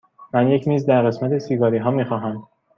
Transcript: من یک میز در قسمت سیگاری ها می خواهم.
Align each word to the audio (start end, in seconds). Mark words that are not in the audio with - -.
من 0.33 0.47
یک 0.51 0.67
میز 0.67 0.85
در 0.85 1.01
قسمت 1.07 1.37
سیگاری 1.39 1.77
ها 1.77 1.91
می 1.91 2.05
خواهم. 2.05 2.47